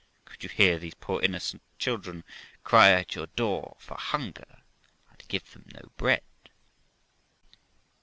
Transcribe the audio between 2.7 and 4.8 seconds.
at your door for hunger,